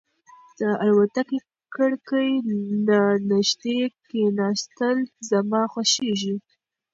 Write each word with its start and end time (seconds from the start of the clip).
د 0.59 0.61
الوتکې 0.83 1.37
کړکۍ 1.73 2.31
ته 2.87 2.99
نږدې 3.29 3.79
کېناستل 4.07 4.97
زما 5.29 5.61
خوښېږي. 5.71 6.35